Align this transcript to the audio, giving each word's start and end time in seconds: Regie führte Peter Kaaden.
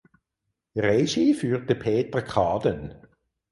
Regie 0.75 1.35
führte 1.35 1.75
Peter 1.75 2.23
Kaaden. 2.23 2.95